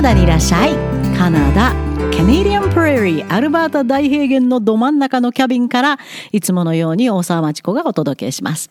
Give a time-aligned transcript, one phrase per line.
[0.00, 0.74] ナダにいらっしゃい。
[1.14, 1.74] カナダ
[2.10, 5.98] ケネディアンプレーリーアルバータ大平原のど真ん中のキャビンから
[6.32, 8.70] いつものように大沢町子がお届けします。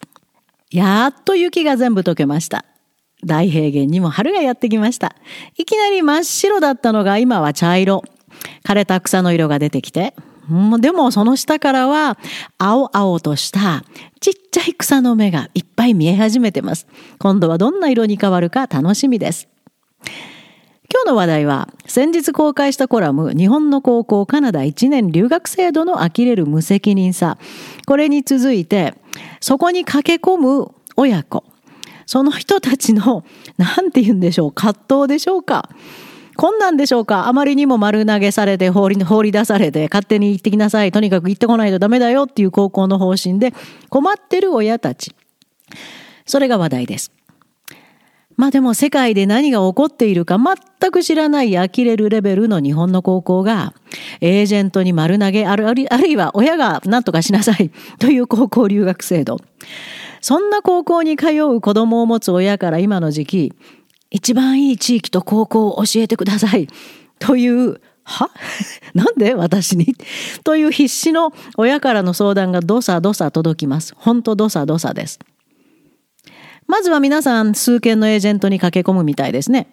[0.72, 2.66] やっと雪が全部溶けました。
[3.24, 5.16] 大平原にも春がやってきました。
[5.56, 8.04] いきなり真っ白だったのが今は茶色。
[8.66, 10.16] 枯れた草の色が出てきて。
[10.80, 12.18] でもその下からは
[12.58, 13.84] 青々とした
[14.20, 16.88] ちっちゃい草の芽がいっぱい見え始めてます。
[17.20, 19.48] 今度はどんな色に変わるか楽しみです。
[20.92, 27.38] 今日の話題は先日公開したコラム日本の高校カナダ1年留学制度の呆れる無責任さ。
[27.86, 28.96] これに続いて
[29.40, 31.44] そこに駆け込む親子。
[32.08, 33.24] その人たちの
[33.58, 35.70] 何て言うんでしょう葛藤でしょうか。
[36.36, 37.28] こんなんでしょうか。
[37.28, 40.92] あまりにも丸投げされて放り放り出されて勝手に行ってきなさい。
[40.92, 43.54] とにかく行ってこないとダメだよっていう高校の方針で
[43.90, 45.14] 困ってる親たち。
[46.26, 47.19] それが話題です。
[48.40, 53.74] まあでも世界で何が起こっているか全く知らない呆れるレベルの日本の高校が
[54.22, 59.40] エージェントに丸投げあるあるいは親が何とかしなさいという高校留学制度
[60.22, 63.54] そんな高校に通う子供を持つ親から今の時期
[64.10, 66.68] 一番いい地域と高校を教えてください。
[67.20, 68.32] という、は？
[68.96, 69.36] なんで？
[69.36, 69.96] 私に？
[70.44, 73.94] という必死の親からの相談がどさどさ届きます。
[73.96, 75.20] ほんとどさどさです。
[76.70, 79.68] まずは皆さん数件のエージェントに駆け込むみたいですね。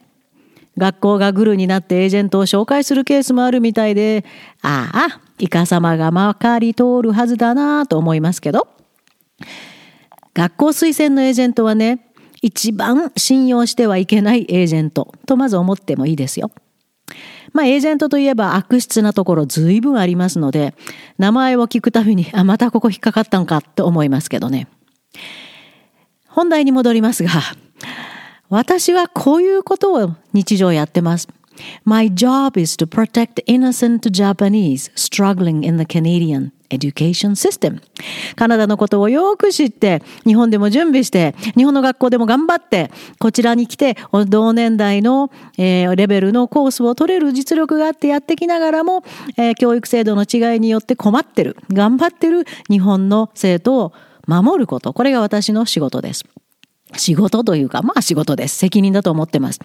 [0.78, 4.25] 学校がグルになってエージェントを紹介するケースもあるみたいで、
[4.62, 8.67] ああ、イカ様がまかり通るはずだなと思いますけど、
[10.33, 12.06] 学校推薦のエージェントはね、
[12.41, 16.50] 一番信用してはいけないエージェントとまず思ってもいいですよ。
[17.52, 20.74] まあ、エージェントといえば悪質なところ随分ありますので、
[21.19, 24.69] 名前を聞くたびに、あ、またここ引っかかったんかって思いますけどね。
[26.37, 27.31] 本題に戻りますが、
[28.51, 31.29] 私はこういうことを日常やってます。
[31.87, 37.80] My job is to protect innocent Japanese struggling in the Canadian education system.
[38.35, 43.96] カナダのことをよく知って、日本でも準備して、日本の学校でも頑張って、こちらに来て、
[44.29, 49.05] 同年代の、えー、レベルのコースを取れる実力があってやってきながらも、
[49.39, 53.92] えー、教育制度の違いによって困ってる、頑張ってる日本の生徒を
[54.27, 54.92] 守ること。
[54.92, 56.25] これが私の仕事です。
[56.97, 58.57] 仕事というか、まあ仕事です。
[58.57, 59.61] 責任だと思ってます。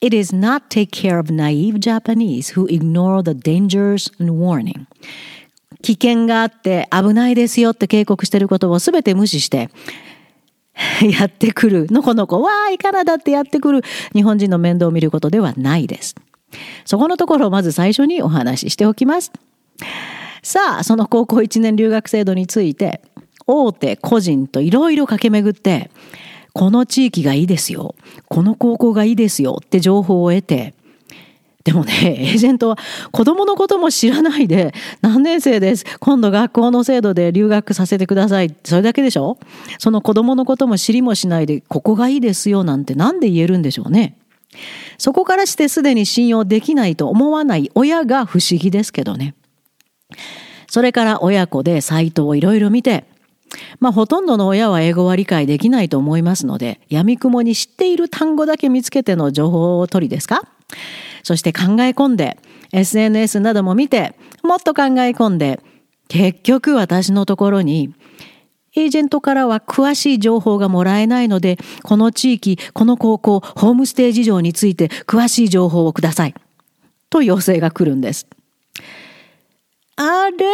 [0.00, 4.86] It is not take care of naive Japanese who ignore the dangers and warning.
[5.82, 9.70] 危険があって危ないですよって警告してることを全て無視して
[11.18, 16.14] やってくるのこのこわーいカナダってやってくる日本人の面倒を見ることではないです。
[16.84, 19.32] そこのところをまず最初にお話ししておきます。
[20.42, 23.00] さあその高校1年留学制度について
[23.46, 25.90] 大手個人といろいろ駆け巡って
[26.52, 27.94] この地域がいいですよ。
[28.28, 30.74] この高校がいいですよって情報を得て、
[31.64, 31.92] でもね、
[32.30, 32.78] エージェントは
[33.10, 35.84] 子供のことも知らないで、何年生です。
[36.00, 38.54] 今度学校の制度で留学させてください。
[38.64, 39.36] それだけでしょ？
[39.78, 44.16] その子供のことも知りもしないで、ここがいいですよなんて何で言えるんでしょうね？
[44.96, 49.34] そこからしてすでに信用できないと思わない親が不思議ですけどね。
[50.70, 53.04] それから親子でサイトをいろいろ見て、
[53.80, 60.42] まあ、ほとんどの親は英語は理解できないと思いますので、闇雲に知っている単語だけ見つけての情報を取りですか？
[61.22, 62.38] そして考え込んで、
[62.72, 65.60] SNS なども見て、もっと考え込んで、
[66.08, 67.92] 結局私のところに、
[68.76, 76.34] エージェントからは詳しい情報がもらえないので、この地域、この高校、ホームステイ事情について詳しい情報をください。
[77.08, 78.26] と要請が来るんです。
[79.96, 80.46] あれ？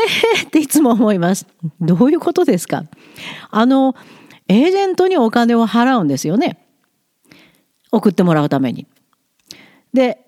[0.46, 1.46] っていつも思います。
[1.80, 2.84] どういうことですか？
[3.50, 3.94] あの、
[4.48, 6.66] エージェントにお金を払うんですよね。
[7.90, 8.86] 送ってもらうために。
[9.92, 10.18] で、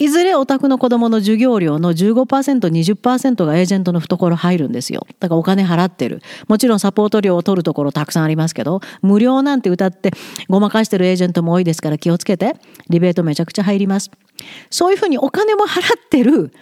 [0.00, 5.06] いずれお宅の子供の授業料の15%、20%がエージェントの懐入るんですよ。
[5.20, 6.20] だからお金払ってる。
[6.48, 10.10] もちろんサポート料を取るところたくさんありますけど、無料なんて歌って
[10.48, 12.56] ごまかしてるエージェントも多いですから気をつけて。
[12.90, 14.10] リベートめちゃくちゃ入ります。
[14.70, 16.52] そういうふうにお金も払ってる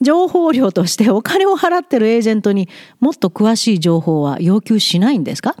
[0.00, 2.68] 情報料としてお金を払ってるエージェントに
[3.00, 5.56] もっと詳しい情報は要求しないんですか？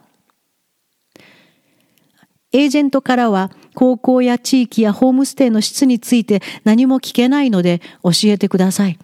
[2.52, 8.98] エージェントからは高校や地域やホームステイの質について何も聞けないので教えてください。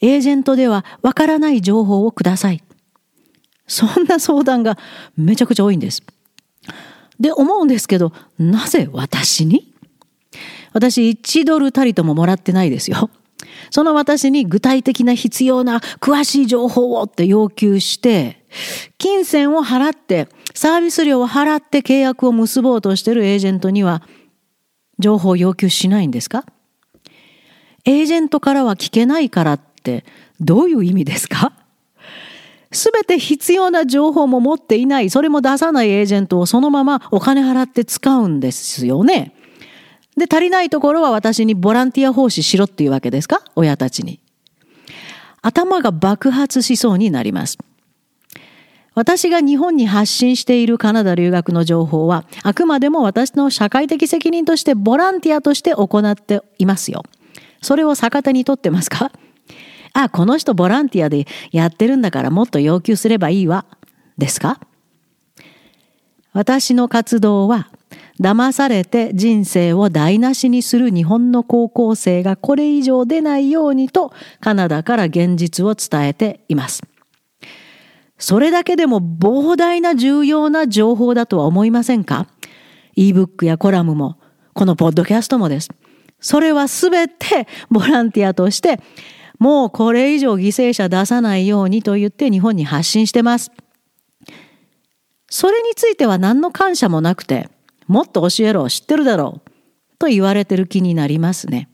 [0.00, 2.62] エージェントではわからない情報をください。
[3.66, 4.78] そんな相談が
[5.16, 6.04] めちゃくちゃ多いんです。
[7.18, 9.73] で思うんですけど、なぜ私に？
[10.74, 13.08] 私1ドルたりとももらってないですよ。
[13.70, 18.44] その私に具体的な必要な詳しい情報をって要求して、
[18.98, 24.02] 金銭を払ってサービス料を払って契約を結ぼうとしてるエージェントには
[24.98, 26.44] 情報を要求しないんですか？
[27.84, 30.04] エージェントからは聞けないからって
[30.40, 31.52] どういう意味ですか？
[32.72, 39.32] すべて必要な情報も持っていない、それも出さないエージェントをそのままお金払って使うんですよね。
[40.16, 43.42] で、足りないところは私にボランティア奉仕しろっていうわけですか？
[43.56, 44.20] 親たちに。
[45.42, 47.58] 頭が爆発しそうになります。
[48.94, 57.02] 私が日本に発信しているカナダ留学の情報は、あくまでも私の社会的責任としてボランティアとして行っていますよ。
[57.60, 59.10] それを逆手にとってますか？
[59.94, 63.64] あ、この人ボランティアでやってるんだからもっと要求すればいいわ。
[64.16, 64.60] ですか？
[66.32, 67.70] 私の活動は
[68.20, 76.82] 騙されて人生を台無しにする日本の高校生がこれ以上出ないようにとカナダから現実を伝えています。
[78.18, 82.28] それだけでも膨大な重要な情報だとは思いませんか
[82.96, 84.18] ?ebook やコラムも、
[84.52, 85.68] このポッドキャストもです。
[86.20, 88.80] それはすべてボランティアとして、
[89.38, 93.50] もうこれ以上犠牲者出さないようにと言って日本に発信してます。
[95.28, 97.48] それについては何の感謝もなくて、
[97.86, 99.50] もっと教えろ、知ってるだろう、
[99.98, 101.68] と言われてる気になりますね。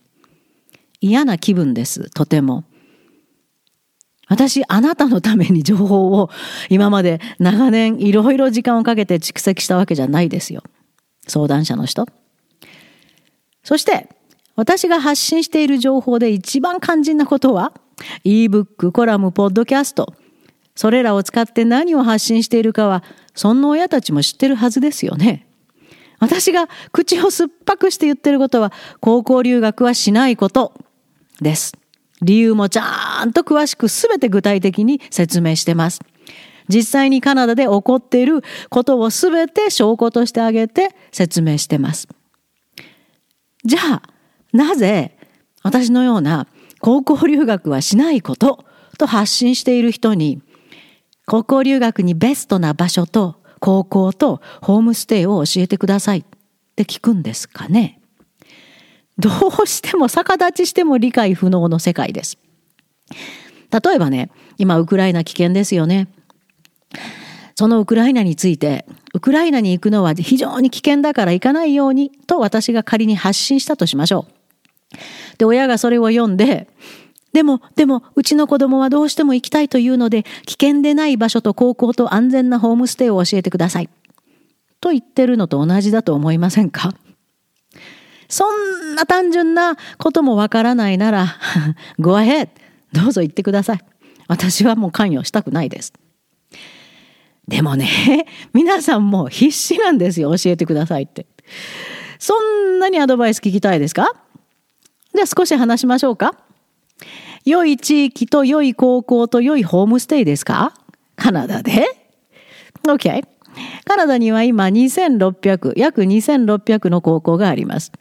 [1.00, 2.64] 嫌な気分です、とても。
[4.28, 6.30] 私、あなたのために情報を
[6.68, 10.62] 今まで長年いろいろ時間をかけて蓄積したわけじゃないですよ。
[11.26, 12.06] 相談者の人。
[13.64, 14.08] そして、
[14.56, 17.72] 私が発信している情報で一番肝心なことは、
[18.24, 20.14] ebook、コラム、ポッドキャスト、
[20.76, 23.02] それらを使って何を発信しているかは、
[23.34, 25.46] そんな親たちも知ってるはずですよね。
[26.20, 30.72] 私が口を酸っぱくして言ってることは、高校留学はしないこと
[31.40, 31.72] です。
[32.22, 36.00] 理由もちゃんと詳しく全て具体的に説明してます。
[36.68, 42.06] 実際にカナダで起こっていることを全て証拠としてあげて説明してます。
[43.64, 44.02] じゃあ、
[44.52, 45.16] なぜ
[45.62, 46.46] 私のような
[46.80, 48.64] 高校留学はしないこと
[48.98, 50.42] と発信している人に
[51.26, 56.24] 高校留学にベストな場所と高校とホームステイを教えてくださいっ
[56.74, 58.00] て聞くんですかね
[59.20, 59.30] ど
[59.62, 62.38] うしても逆立ちしても理解不能の世界です。
[63.70, 66.08] 例えばね、今ウクライナ危険ですよね。
[67.54, 74.96] そのウクライナについて、ウクライナに行くのは非常に危険だから行かないようにと私が仮に発信したとしましょう。
[75.36, 76.68] で、親がそれを読んで、
[77.32, 83.88] でも、でも、うちの子供はどうしても行きたいというので、危険でない場所と高校と安全なホームステイを教えてください。
[84.80, 86.94] と言ってるのと同じだと思いませんか？
[88.28, 91.36] そんな単純なこともわからないなら、
[91.98, 92.48] ご a h
[92.92, 93.80] どうぞ言ってください。
[94.28, 95.92] 私はもう関与したくないです。
[97.46, 101.26] でもね、皆さんも必死なんですよ、教えてくださいって。
[102.18, 104.14] そんなにアドバイス聞きたいですか？
[105.14, 106.34] じゃあ少し話しましょうか。
[107.44, 110.74] 良い地域と良い高校と良いホームステイですか？
[111.16, 111.86] カナダで
[112.84, 113.24] ?OK。
[113.84, 117.92] カナダには今2600、約2600の高校があります。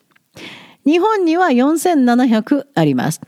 [0.85, 3.21] 日本には4700あります。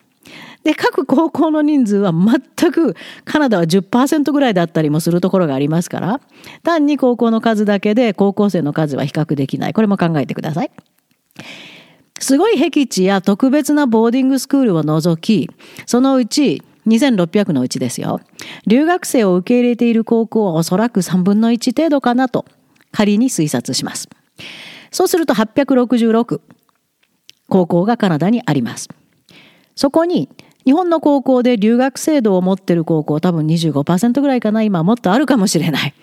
[0.64, 2.96] で、各高校の人数は全く
[3.26, 6.22] カナダは10%ぐらいだったりもするところがありますから、
[6.62, 9.74] 単に高校の数だけで高校生の数は比較できない。
[9.74, 10.72] これも考えてください。
[12.22, 15.50] すごい僻地や特別なボーディングスクールを除き、
[15.88, 18.22] そのうち2600のうちですよ。
[18.68, 22.46] 留学生を受け入れている高校はおそらく3分の1程度かなと
[22.92, 24.08] 仮に推察します。
[24.92, 26.42] そうすると866。
[27.50, 28.88] 高校がカナダにあります。
[29.76, 30.30] そこに
[30.64, 35.94] 日本の高校で留学制度を持っている高校多分25%ぐらいかな今もっとあるかもしれない。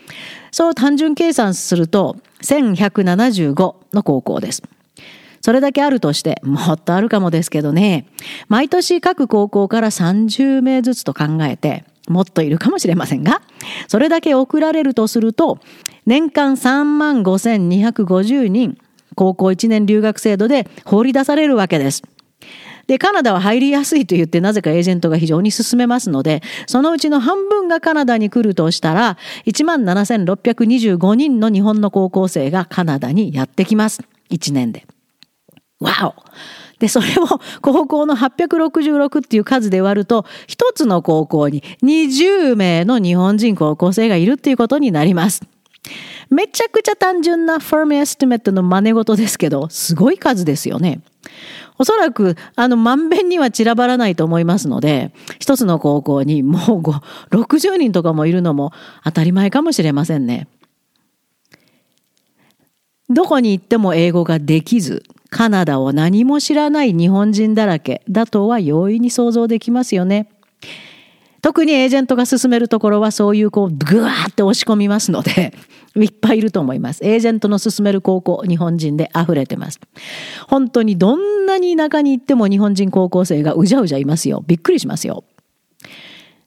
[0.50, 4.62] そう単純計算すると1175の高校です。
[5.40, 8.07] それだけあるとしてもっとあるかもですけどね
[8.49, 13.42] 毎年各高校から30名ずつと考えてもっといるかもしれませんが
[13.87, 15.59] それだけ送られるとすると
[16.07, 18.78] 年間3万5250人
[19.18, 22.02] 高校1年留学制度で放り出されるわけです。
[22.87, 34.00] で、カナダは入りやすいと言ってなぜかエージェントが非常に進めますので、そのうちの半分がカナダに来るとしたら、17,625人の日本の高校生がカナダにやってきます。
[34.30, 34.87] 1年で。
[35.80, 36.23] わお
[36.78, 37.26] で、それを
[37.61, 45.42] 高校の866っていう数で割ると、一つの高校に20名の日本人高校生がいるっていうことになります。
[46.30, 51.00] めちゃくちゃ単純なファームエスティメットの真似事ですけど、すごい数ですよね。
[51.78, 56.80] おそらく、あの、まんべんには散らばらないと思いますので、一つの高校にもう
[57.35, 58.73] 60人とかもいるのも
[59.04, 60.49] 当たり前かもしれませんね。
[63.08, 70.28] どこに行っても英語ができず、カナダを何も知らない日本人だらけだとは容易に想像できますよね。
[71.40, 75.54] 特にエージェントが進めるところはそういうこうグワーって押し込みますので
[75.94, 77.04] いっぱいいると思います。
[77.04, 79.80] エージェントの進める高校日本人で溢れてます。
[80.49, 84.42] 本当にどんなに田舎に行っても日本人高校生がうじゃうじゃいますよ。
[84.47, 85.25] びっくりしますよ。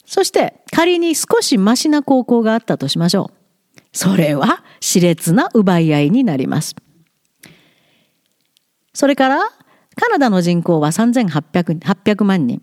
[0.05, 3.79] そして仮に少しマシな高校があったとしましょう。
[3.93, 6.75] それは熾烈な奪い合いになります。
[8.93, 9.39] それから
[9.95, 12.62] カナダの人口は3800万人。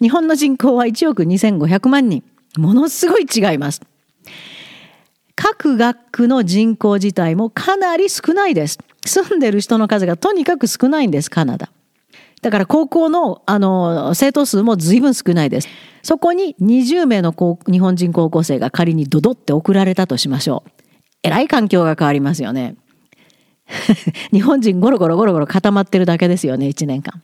[0.00, 2.24] 日本の人口は1億2500万人。
[2.56, 3.80] ものすごい違います。
[5.36, 8.78] 各学区の人口自体もかなり少ないです。
[9.06, 11.70] 住んでる人の数がとにかく少ないんです、カナダ。
[12.42, 15.68] だから高校のあの生徒数も随分少ないです。
[16.02, 17.32] そこに20名の
[17.70, 20.70] 日本人高校生が仮にドドって送られたとしましょう。
[21.22, 22.76] えらい環境が変わりますよね。
[24.32, 27.22] 日本人ゴロゴロゴロゴロ固まってるだけですよね、1年間。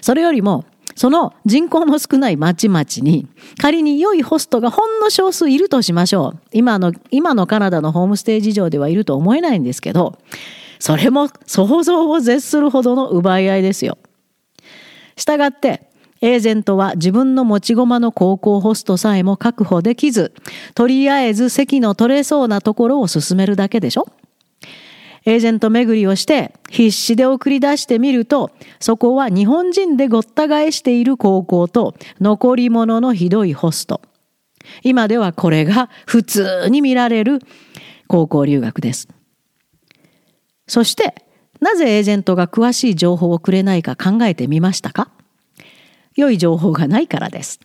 [0.00, 0.64] それよりも、
[0.96, 3.26] その人口の少ない町々に
[3.58, 6.40] 仮に良いホストがほんの少数いるとしましょう。
[6.52, 10.18] 今の、今のカナダのホームステイ事情ではいると思えないんですけど、
[10.78, 13.98] それも想像を絶するほどの奪い合いですよ。
[15.16, 15.88] したがって、
[16.22, 20.34] エージェントは自分の持ち駒の高校ホストさえも確保できず、
[20.74, 24.06] とりあえず席の取れそうなところを進めるだけでしょ
[25.26, 34.00] エージェント巡りをして必死で送り出してみると、そこは日本人でごった返している高校と残り物のひどいホスト。
[34.82, 37.40] 今ではこれが普通に見られる
[38.06, 39.08] 高校留学です。
[40.66, 41.14] そして、
[41.60, 45.10] なぜエージェントが詳しい情報をくれないか考えてみましたか？
[46.16, 47.60] 良い情報がないからです。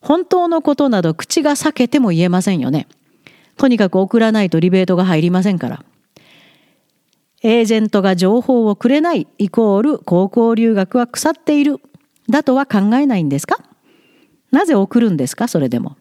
[0.00, 2.86] 本当のことなど口が裂けても言えませんよね。
[3.56, 5.84] とにかく送らないとリベートが入りませんから。
[7.48, 11.80] エージェントが情報をくれないイコール高校留学は腐っている
[12.28, 13.58] だとは考えないんですか？
[14.50, 15.46] なぜ送るんですか？
[15.46, 15.96] それでも。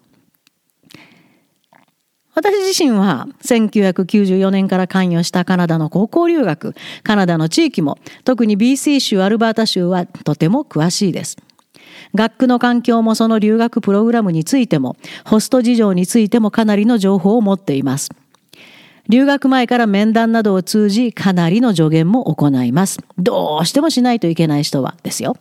[2.34, 6.74] 私自身は1994年から関与したカナダの高校留学、
[7.04, 11.38] カナダの地域も特に BC 州アルバータ州はとても詳しいです。
[12.16, 18.10] 学区の環境もその留学プログラムについても、ホスト事情についてもかなりの情報を持っています。
[19.08, 23.00] 留学前から面談などを通じかなりの助言も行います。
[23.18, 25.38] どうしてもしないといけない人はですよ。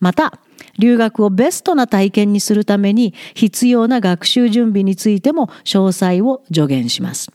[0.00, 0.38] また、
[0.78, 7.30] 留学をベストな体験にするために必要な学習準備についても詳細を助言します。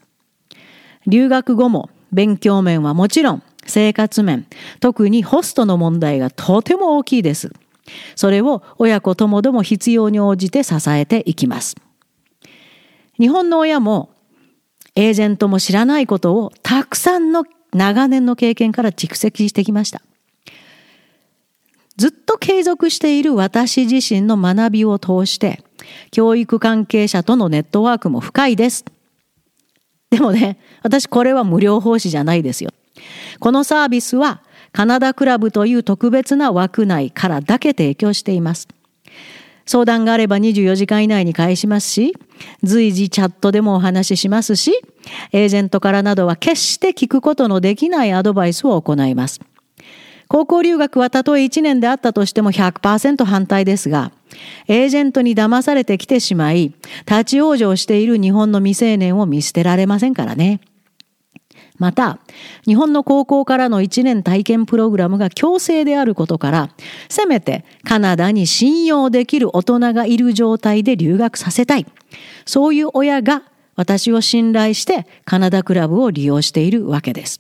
[1.06, 4.48] 留学後も勉強面はもちろん生活面、
[4.80, 7.52] 特にホストの問題がとても大きいです。
[8.16, 11.76] それを親子ともども必要に応じて支えていきます。
[13.20, 14.10] 日本の親も
[14.96, 20.02] エージェントも知らないことをたくさんの長年の経験から蓄積してきました。
[21.98, 25.64] ずっと継続している私自身の学びを通して、
[26.12, 28.86] 教育関係者とのネットワークも深いです。
[30.10, 32.72] でもね、私これは無料奉仕じゃないですよ。
[33.40, 38.68] このサービスはカナダクラブという特別な枠内からだけ提供しています。
[39.66, 42.14] 相談があれば24時間以内に返しますし、
[42.64, 44.74] 随時チャットでもお話ししますし、
[45.32, 49.40] エージェントからなどは決して聞くことのできないアドバイスを行います。
[50.28, 54.12] 高校留学はたとえ1年であったとしても100%反対ですが、
[54.68, 56.74] エージェントに騙されてきてしまい、
[57.08, 60.62] 立ち往生している日本の未成年を見捨てられませんからね。
[61.78, 62.20] また、
[62.66, 66.70] 日本の高校からの1年体験プログラムが強制であることから、
[67.10, 71.86] せめてカナダに信用できる大人がいる状態で留学させたい。
[72.46, 73.44] そういう親が
[73.76, 77.38] 私を信頼してカナダクラブを利用しているわけです。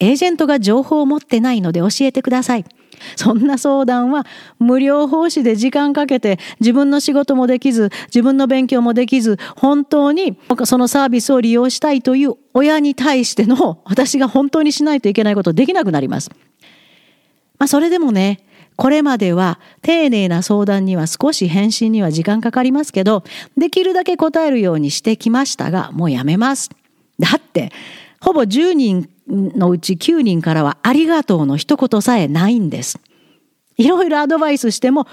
[0.00, 2.64] エージェントが情報を持ってないので教えてください。
[3.16, 4.26] そんな相談は
[4.58, 16.30] 無料奉仕で時間かけて自分の仕事もできず自分の勉強もできず本当にそのサービスを利用したいという親に対しての私が本当にしないといけないことできなくなります。
[17.58, 18.40] まあそれでもね
[18.76, 23.22] これまでは丁寧な相談には少し返信には時間かかりますけど
[23.56, 26.70] できるだけ答えるようにしてきましたがもうやめます。
[27.18, 27.70] だって
[28.24, 32.98] ほぼ10人のうち9人からはありがとうの一言さえないんです。
[33.76, 35.06] いろいろアドバイスしても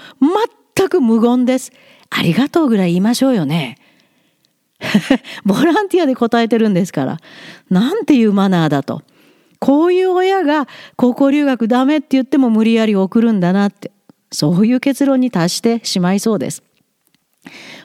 [0.74, 1.72] 全く無言です。
[2.08, 3.76] ありがとうぐらい言いましょうよね。
[5.44, 7.18] ボランティアで答えてるんですから。
[7.68, 9.02] なんていうマナーだと。
[9.58, 10.66] こういう親が
[10.96, 13.92] 高校留学ダメって言っても無理やり送るんだなって。
[14.30, 16.62] そういう結論に達してしまいそうです。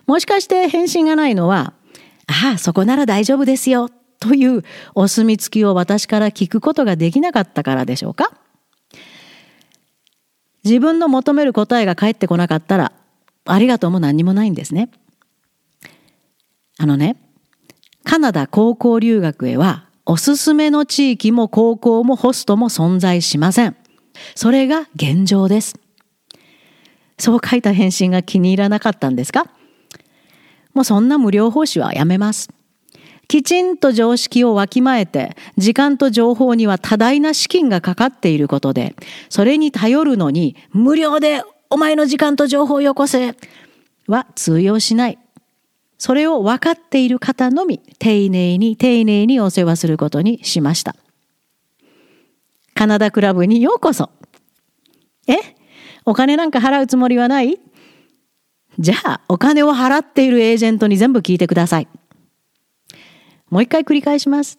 [0.06, 1.74] もしかして返信がないのは、
[2.28, 4.64] ああ、そこなら大丈夫ですよという
[4.96, 8.32] お墨付きを私から聞くことができなかったからでしょうか？
[10.64, 12.92] 自分の求める答えが返ってこなかったら
[13.46, 14.90] ありがとうも何にもないんですね。
[16.78, 17.16] あのね
[18.04, 23.76] カナダ高校留学へはおすすめの地域も高校もホストも存在しません。
[24.36, 25.80] それが現状です。
[27.20, 29.46] そう書いた返信が気に入らなかったんですか？
[30.74, 32.50] もうそんな無料奉仕はやめます。
[33.28, 38.96] きちんと常識をわきまえて、時間と情報には多大な資金がかかっていることで、
[39.30, 43.36] それに頼るのに、無料でお前の時間と情報をよこせ
[44.08, 45.20] は通用しない。
[45.98, 50.96] それを分かっている方のみ、丁寧に丁寧にお世話することにしました。
[52.76, 54.12] カナダクラブにようこそ。
[55.28, 55.36] え？
[56.06, 57.60] お金なんか払うつもりはない？
[58.80, 61.88] じゃあ、お金を払っているエージェントに全部聞いてください。
[63.50, 64.58] もう一回繰り返します。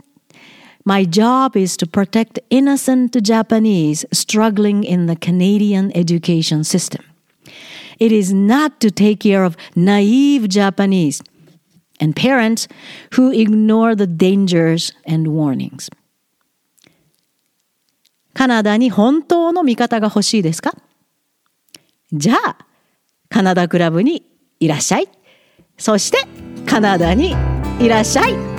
[0.84, 7.02] My job is to protect innocent Japanese struggling in the Canadian education system.
[7.98, 11.22] It is not to take care of naive Japanese
[12.00, 12.68] and parents
[13.16, 15.90] who ignore the dangers and warnings.
[18.32, 20.72] カナダに本当の味方が欲しいですか
[22.12, 22.56] じゃあ、
[23.28, 24.24] カナダクラブに
[24.60, 25.08] いらっしゃい。
[25.76, 26.18] そして、
[26.64, 27.34] カナダに
[27.80, 28.57] いらっしゃい。